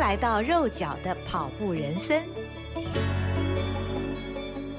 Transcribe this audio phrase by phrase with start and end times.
[0.00, 2.18] 来到肉脚的跑步人生。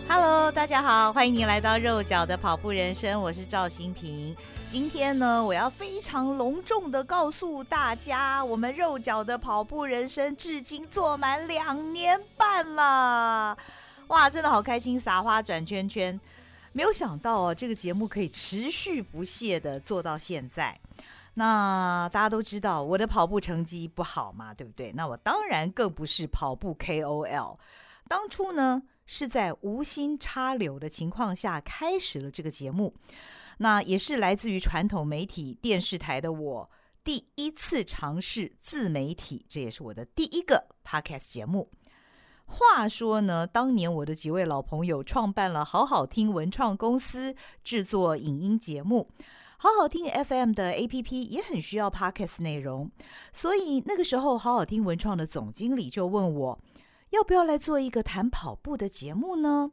[0.10, 4.36] Hello，大家好，欢迎您来到肉脚的跑步人生，我是赵新平。
[4.68, 13.56] 今天呢，我要非常隆重的告诉大家，我们肉脚的跑步人生至今做满两年半了。
[14.08, 16.20] 哇，真的好开心，撒花转圈圈。
[16.74, 20.76] 没有想到哦，这个节目可以持续不懈的做到现在。
[21.34, 24.92] 那大家都知道我的跑步成绩不好嘛，对不对？
[24.92, 27.58] 那我当然更不是跑步 KOL。
[28.08, 32.94] 当初呢，是在无心插柳的情况下开始了这个节目。
[33.58, 36.70] 那也是来自于传统媒体电视台的我
[37.04, 41.70] 第一次尝试自媒体，这也是我的第一个 Podcast 节目。
[42.46, 49.10] 话说呢，当年我的几位老朋友创办了好好听文创公司，制作影音节目。
[49.64, 52.90] 好好听 FM 的 APP 也很需要 Podcast 内容，
[53.32, 56.60] 所以那个时候好好听文创的总经理就问我，
[57.12, 59.72] 要不要来做一个谈跑步的节目呢？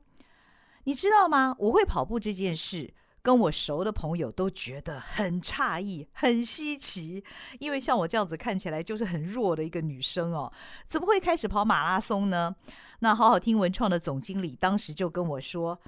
[0.84, 1.56] 你知道吗？
[1.58, 2.92] 我会跑步这件事。
[3.22, 7.24] 跟我熟的朋友都觉得很诧异、很稀奇，
[7.58, 10.52] 因为像我这样子看起来就是很弱的一个女生哦，
[10.86, 12.54] 怎么会开始跑马拉松呢？
[12.98, 15.80] 那好好听文创的总经理当时就跟我说：“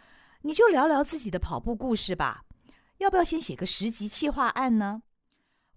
[0.42, 2.44] 你就聊聊自己的跑步故事吧，
[3.00, 5.02] 要不要先写个十集企划案呢？”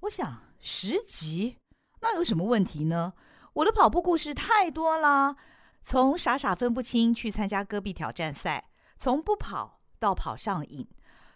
[0.02, 1.58] 我想十集
[2.02, 3.14] 那有什么问题呢？
[3.54, 5.36] 我的跑步故事太多啦，
[5.82, 10.88] 从傻傻分不清去参加戈壁挑战赛，从不跑到跑上瘾。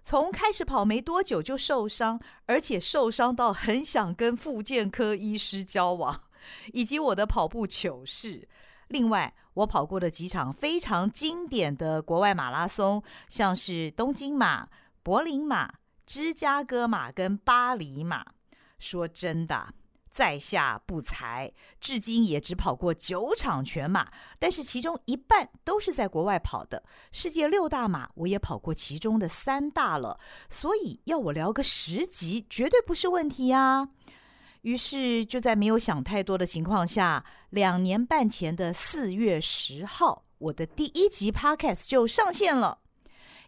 [0.03, 6.22] 从开始跑没多久就受伤，而且受伤到很想跟复健科医师交往，
[6.74, 8.48] 以及我的跑步糗事。
[8.88, 14.68] 另外，我跑过的几场非常经典的国外马拉松，像是东京马、
[15.07, 15.75] 柏林马、
[16.06, 18.25] 芝加哥马跟巴黎马。
[18.78, 19.73] 说真的。
[20.12, 26.84] 在下不才，至今也只跑过九场全马，但是其中一半都是在国外跑的。
[27.13, 30.19] 世界六大马我也跑过其中的三大了，
[30.50, 33.88] 所以要我聊个十集绝对不是问题啊。
[34.63, 42.79] 于是就在没有想太多的情况下，两年半前的四月十号，我的第一集 Podcast 就上线了。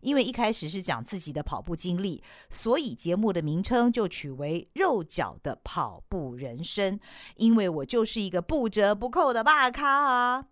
[0.01, 6.99] 因为一开始是讲自己的跑步经历，所以节目的名称就取为“肉脚的跑步人生”。
[7.37, 10.47] 因为我就是一个不折不扣的大咖啊！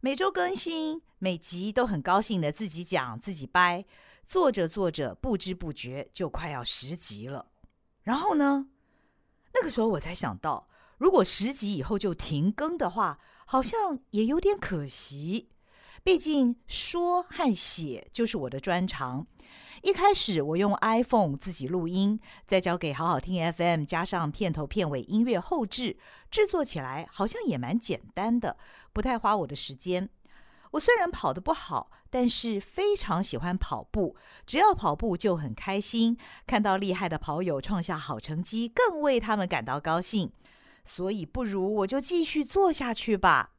[0.00, 3.84] 每周更新，每集都很高兴的自己讲自己掰，
[4.24, 7.46] 做着做着，不知不觉就快要十集了。
[8.02, 8.68] 然后呢，
[9.54, 15.50] 那个时候我才想到，如果十集以后就停更的话，好像也有点可惜。
[16.02, 19.26] 毕竟说和写就是我的专长。
[19.82, 25.98] 一开始我用 iPhone 自己录音，再交给好好听 FM，加上片头片尾音乐后置，
[26.30, 28.56] 制作起来好像也蛮简单的，
[28.92, 30.08] 不太花我的时间。
[30.72, 36.16] 我虽然跑得不好，但是非常喜欢跑步，只要跑步就很开心。
[36.46, 40.30] 看到厉害的跑友创下好成绩，更为他们感到高兴。
[40.84, 43.50] 所以不如我就继续做下去吧。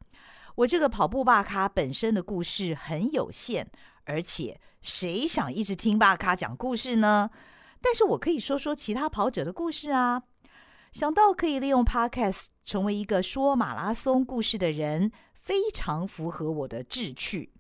[0.61, 3.65] 我这个跑步大咖本身的故事很有限，
[4.03, 7.31] 而且谁想一直听大咖讲故事呢？
[7.81, 10.21] 但是我可以说说其他跑者的故事啊。
[10.91, 17.53] 想到可以利用 Podcast 成为一个说马拉松故事的人，非常符合我的志趣。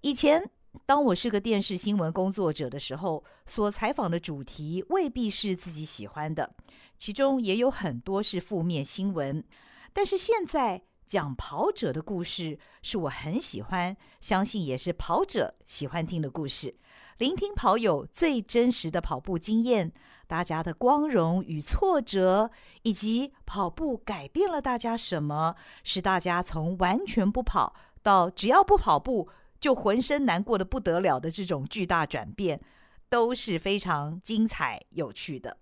[0.00, 0.48] 以前
[0.86, 6.54] 当我是个电视新闻工作者的时候，所采访的主题未必是自己喜欢的，
[6.96, 9.44] 其中也有很多是负面新闻。
[9.92, 16.76] 但是现在，讲跑者的故事是我很喜欢，相信也是跑者喜欢听的故事。
[17.18, 19.92] 聆听跑友最真实的跑步经验，
[20.26, 22.50] 大家的光荣与挫折，
[22.82, 25.54] 以及跑步改变了大家什么，
[25.84, 29.28] 使大家从完全不跑到只要不跑步
[29.60, 32.60] 就浑身难过得不得了的这种巨大转变，
[33.08, 35.56] 都是非常精彩有趣的。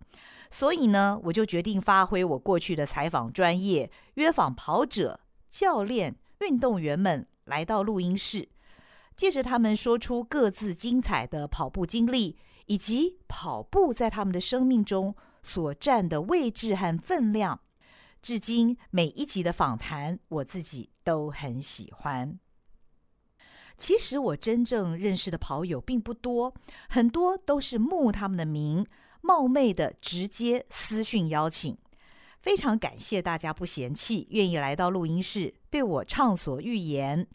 [0.48, 5.20] 所以呢，我就决定发挥我过去的采访专业，约访跑者。
[5.52, 8.48] 教练、运动员们来到录音室，
[9.14, 17.60] 借着他们说出各自精彩的跑步经历，以及跑步在他们的生命中所占的位置和分量。
[18.22, 22.38] 至今每一集的访谈，我自己都很喜欢。
[23.76, 26.54] 其实我真正认识的跑友并不多，
[26.88, 28.86] 很多都是慕他们的名，
[29.20, 31.76] 冒昧的直接私讯邀请。
[32.42, 37.26] 非常感谢大家不嫌弃，愿意来到录音室对我畅所欲言。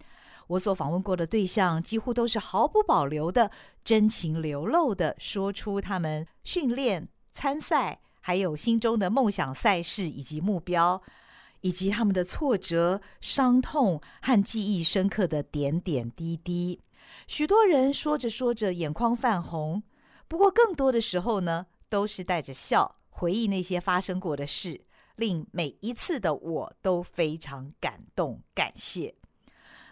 [0.48, 3.50] 我所访问过的对象，几乎都是毫不保留的
[3.84, 8.02] 真情流露的说出他们训练、参赛。
[8.20, 11.02] 还有心中的梦想赛事以及目标，
[11.62, 16.82] 以及他们的挫折、伤痛和记忆深刻的点点滴滴。
[17.26, 19.82] 许多人说着说着眼眶泛红，
[20.28, 24.82] 不过更多的时候呢，都是带着笑回忆那些发生过的事，
[25.18, 29.14] 令每一次的我都非常感动、感谢。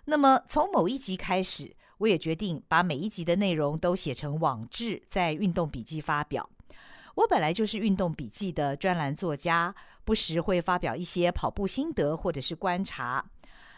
[0.05, 6.49] 那么从某一集开始，我也决定把每一集的内容都写成网志，在运动笔记发表。
[7.15, 9.73] 我本来就是运动笔记的专栏作家，
[10.03, 13.25] 不时会发表一些跑步心得或者是观察。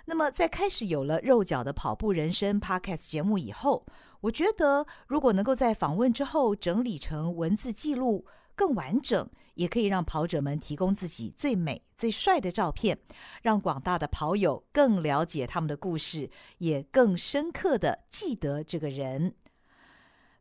[0.06, 3.86] 那么，在开始有了肉脚的跑步人生 Podcast 节目以后，
[4.22, 8.26] 我觉得如果能够在访问之后整理成文字记录
[8.58, 12.98] 更完整，也可以让跑者们提供自己最美、最帅的照片，
[13.44, 19.36] 让广大的跑友更了解他们的故事，也更深刻地记得这个人。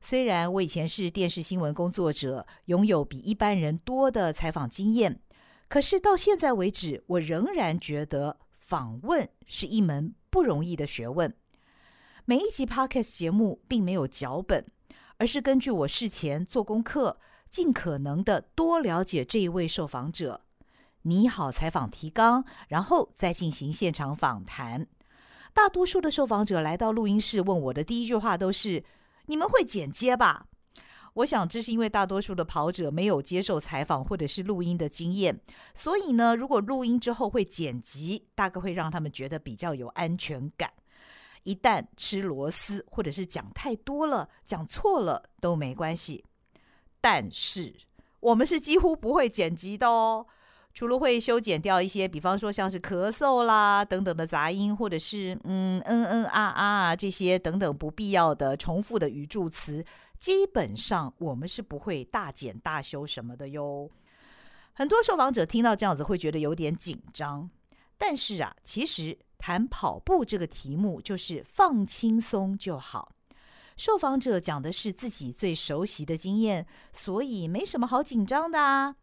[0.00, 5.20] 虽然我以前是电视新闻工作者，拥有比一般人多的采访经验，
[5.68, 11.34] 可是到现在为止，我仍然觉得访问是一门不容易的学问。
[12.24, 14.66] 每一集 Podcast 节目并没有脚本，
[15.18, 17.18] 而是根据我事前做功课，
[17.50, 20.42] 尽可能的多了解这一位受访者，
[21.02, 24.86] 拟好采访提纲，然后再进行现场访谈。
[25.54, 28.84] 大多数的受访者来到录音室问我的第一句话都是，
[29.26, 30.46] 你们会剪接吧？
[31.14, 35.40] 我想这是因为大多数的跑者没有接受采访或者是录音的经验，
[35.74, 40.70] 所以呢，如果录音之后会剪辑，大概会让他们觉得比较有安全感。
[41.44, 46.22] 一旦吃螺丝或者是讲太多了、讲错了都没关系。
[47.08, 47.72] 但是
[48.18, 50.26] 我们是几乎不会剪辑的哦。
[50.74, 59.84] 除了会修剪掉一些，比方说像是咳嗽啦等等的杂音，或者是嗯嗯嗯啊啊这些等等不必要的重复的语助词，
[60.18, 63.88] 基本上我们是不会大剪大修什么的哟。
[64.72, 67.48] 很多受访者听到这样子会觉得有点紧张，
[67.96, 73.12] 但是啊，其实谈跑步这个题目就是放轻松就好。
[73.76, 78.96] 受访者讲的是自己最熟悉的经验，所以没什么好紧张的啊。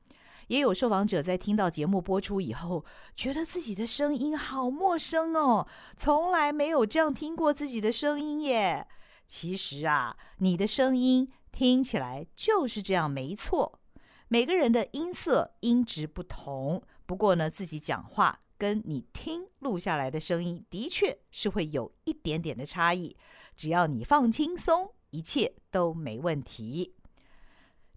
[0.48, 2.84] 也有受访者在听到节目播出以后，
[3.16, 8.88] 觉得自己的声音好陌生哦，从来没有这样听过自己的声音耶。
[9.26, 13.80] 其实啊，你的声音听起来就是这样，没错。
[14.28, 23.16] 每个人的音色、音质不同，不过呢，自己讲话跟你听录下来的声音，的确是会有一点点的差异。
[23.56, 26.96] 只要你放轻松，一切都没问题。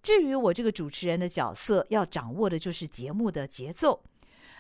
[0.02, 4.04] 至于我这个主持人的角色，要掌握的就是节目的节奏，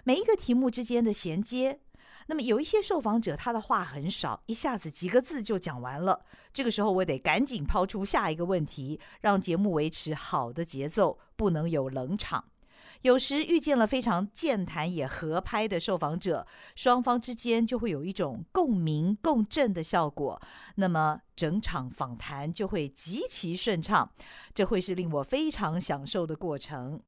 [0.02, 1.80] 每一个题目之间的衔接。
[2.28, 6.24] 那么有一些受访者，他的话很少，一下子几个字就讲完了。
[6.52, 12.44] 这个时候，我得赶紧抛出下一个问题，让节目维持好的节奏，不能有冷场。
[13.02, 20.40] 有时遇见了非常健谈也合拍的受访者，双方之间就会有一种共鸣共振的效果，
[20.76, 24.10] 那么整场访谈就会极其顺畅，
[24.54, 27.00] 这会是令我非常享受的过程。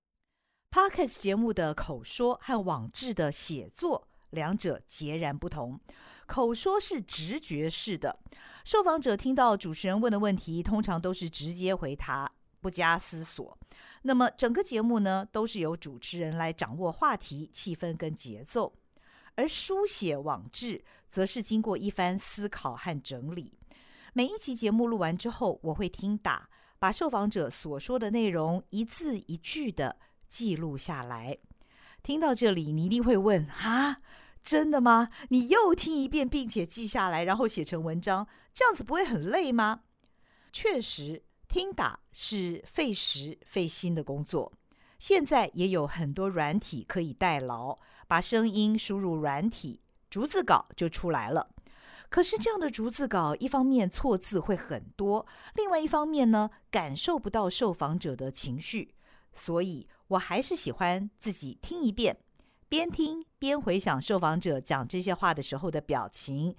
[0.71, 5.81] Podcast 节目的口说和网志的写作两者截然不同，
[6.27, 8.21] 口说是直觉式的，
[8.65, 13.59] 受访者听到主持人问的问题，通常都是直接回答，不加思索。
[14.03, 18.75] 那么整个节目呢，都是由主持人来掌握话题、气氛跟节奏，
[19.35, 23.55] 而书写网志则是经过一番思考和整理。
[24.13, 26.49] 每一期节目录完之后，我会听打，
[26.79, 29.97] 把受访者所说的内容一字一句的
[30.29, 31.39] 记录下来。
[32.03, 34.01] 听到这里，你一定会问：啊，
[34.43, 35.11] 真的吗？
[35.29, 39.83] 你又听一遍，并且记下来，然后写成文章，这样子不会很累吗？
[40.53, 41.25] 确实。
[41.49, 44.53] 听打是费时费心的工作，
[44.99, 51.49] 现在也有很多软体可以代劳，把声音输入软体，逐字稿就出来了。
[52.11, 58.95] 可是这样的逐字稿，一方面错字会很多，另外一方面呢，感受不到受访者的情绪，
[59.33, 62.19] 所以我还是喜欢自己听一遍，
[62.69, 66.55] 边听边回想受访者讲这些话的时候的表情，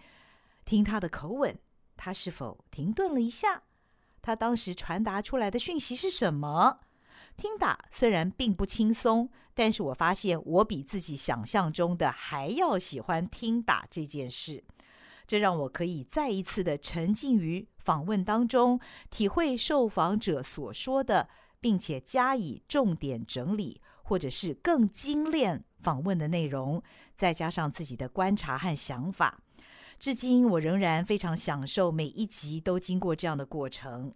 [0.66, 1.58] 听他的口吻，
[1.96, 3.64] 他是否停顿了一下。
[4.22, 6.80] 他当时传达出来的讯息是什么？
[7.38, 14.64] 听打虽然并不轻松，但是我发现我比自己想象中的还要喜欢听打这件事。
[15.26, 26.82] 这让我可以再一次的沉浸于访问当中，体会受访者所说的，并且加以重点整理，或者是更精炼访问的内容，
[27.16, 29.40] 再加上自己的观察和想法。
[30.00, 34.14] 至今我仍然非常享受每一集都经过这样的过程。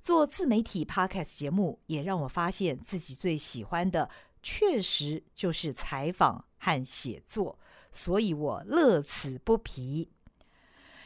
[0.00, 4.08] 做自媒体 Podcast 节目，也让我发现自己最喜欢的，
[4.44, 7.58] 确实就是采访和写作，
[7.90, 10.08] 所以我乐此不疲。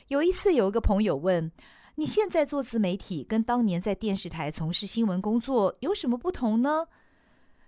[0.09, 1.51] 有一次，有一个朋友问
[1.97, 6.87] ：“你现在做自媒体，跟当年在电视台从事新闻工作有什么不同呢？”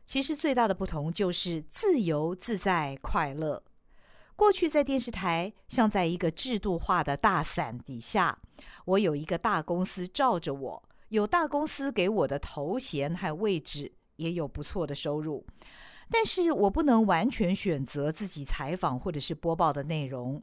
[0.04, 3.62] 其实最大的不同就是自由自在、快乐。
[4.36, 8.38] 过去在电视台，像在一个制度化的大伞底下，
[8.84, 15.46] 我有一个大公司罩着我，有大公司给我的头衔和位置，也有不错的收入。
[16.10, 20.42] 但是我不能完全选择自己采访或者是播报的内容。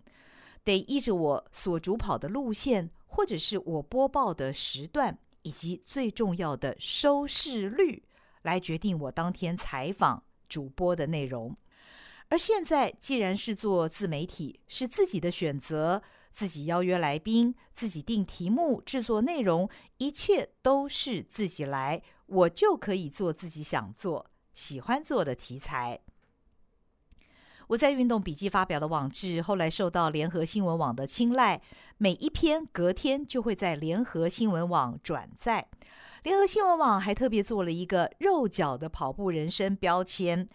[0.64, 8.04] 得依着我所主跑的路线，或者是我播报的时段，以及最重要的收视率，
[8.44, 11.56] 来决定我当天采访主播的内容。
[12.32, 26.00] 而现在，既然是做自媒体，是自己的选择，自己邀约来宾，自己定题目、制作内容，一切都是自己来，我就可以做自己想做、喜欢做的题材。
[27.68, 31.62] 我在运动笔记发表的网志，后来受到联合新闻网的青睐，
[31.98, 35.68] 每一篇隔天就会在联合新闻网转载。
[36.24, 40.48] 联合新闻网还特别做了一个“肉脚的跑步人生”标签，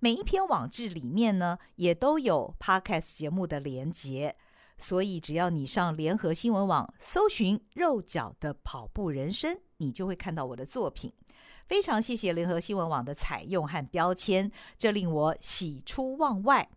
[0.00, 4.34] 每一篇网志里面呢，也都有 Podcast 节目的连结。
[4.78, 11.12] 所以只要你上联合新闻网搜寻“肉脚的跑步人生”，你就会看到我的作品。
[11.68, 16.68] 非常谢谢联合新闻网的采用和标签，这令我喜出望外。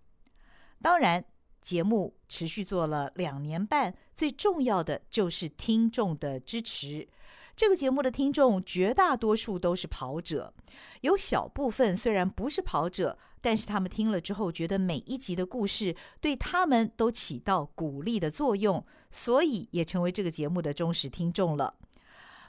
[0.84, 1.26] 当然，
[1.62, 7.10] 节目持续做了两年半，最重要的就是听众的支持。
[7.56, 10.54] 这个节目的听众绝大多数都是跑者，
[11.02, 21.76] 有小部分虽然不是跑者，但是他们听了之后觉得每一集的故事对他们都起到鼓励的作用，所以也成为这个节目的忠实听众了。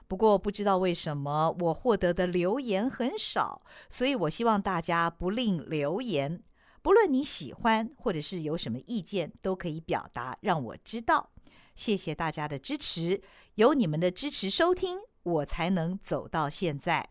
[0.08, 6.42] 不过不知道为什么我获得的留言很少，所以我希望大家不吝留言，
[6.82, 11.30] 不论你喜欢或者是有什么意见，都可以表达，让我知道。
[11.74, 13.20] 谢谢大家的支持，
[13.56, 17.08] 有你们的支持收听，我才能走到现在。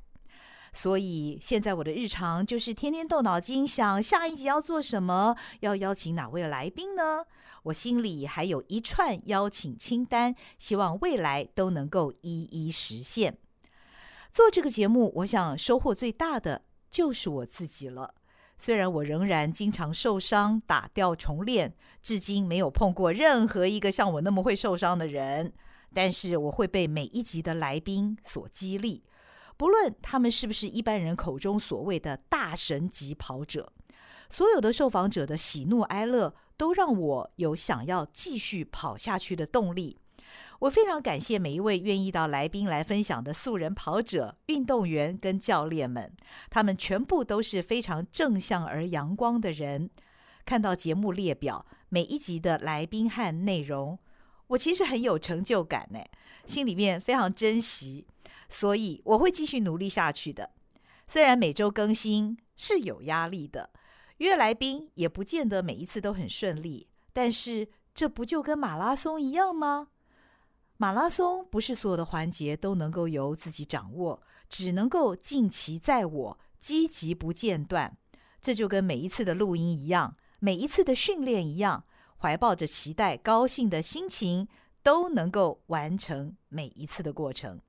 [0.71, 7.25] 所以现在我的日常就是天天动脑筋，想下一集要做什么，要邀请哪位来宾呢？
[7.63, 13.39] 我心里还有一串邀请清单，希望未来都能够一一实现。
[14.31, 16.61] 做这个节目，我想收获最大的
[16.91, 18.13] 就是我自己了。
[18.59, 25.51] 虽然我仍然经常受伤，打掉重练，至今没有碰过任何一个像我那么会受伤的人，
[25.95, 29.01] 但是我会被每一集的来宾所激励，
[29.55, 33.71] 不论他们是不是一般人口中所谓的大神级跑者。
[34.29, 39.97] 所有的受访者的喜怒哀乐，都让我有想要继续跑下去的动力。
[40.59, 46.11] 我非常感谢每一位愿意到来宾来分享的素人跑者、运动员跟教练们，
[46.49, 49.89] 他们全部都是非常正向而阳光的人。
[50.45, 53.97] 看到节目列表，每一集的来宾和内容，
[54.47, 55.99] 我其实很有成就感呢，
[56.45, 58.05] 心里面非常珍惜，
[58.49, 60.51] 所以我会继续努力下去的。
[61.07, 63.71] 虽然每周更新是有压力的。
[64.19, 69.89] 约来宾也不见得每一次都很顺利，但是这不就跟马拉松一样吗？
[70.77, 77.97] 马拉松不是所有的环节都能够由自己掌握，只能够尽其在我，积极不间断。
[78.41, 81.83] 这就跟每一次的录音一样，每一次的训练一样，
[82.17, 84.47] 怀抱着期待、高兴的心情，
[84.81, 87.59] 都能够完成每一次的过程。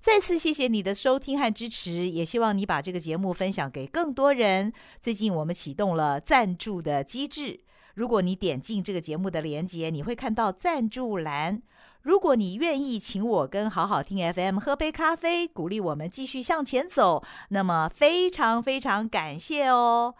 [0.00, 4.72] 再次谢谢你的收听和支持，也希望你把这个节目分享给更多人。
[4.98, 7.60] 最近我们启动了赞助的机制，
[7.94, 11.62] 如果你点进这个节目的链接，你会看到赞助栏。
[12.00, 20.14] 如果你愿意请我跟好好听 FM 喝杯咖啡，鼓励我们继续向前走，那么非常非常感谢哦。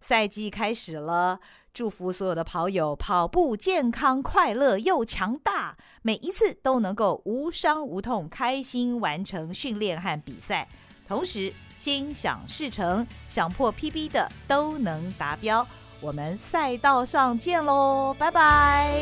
[0.00, 1.38] 赛季开始了。
[1.78, 10.68] 祝福所有的跑友跑步健康、快乐又强大，每一次都能够无伤无痛、开心完成训练和比赛，
[11.06, 15.64] 同时心想事成，想破 PB 的都能达标。
[16.00, 19.00] 我们赛道上见喽，拜拜。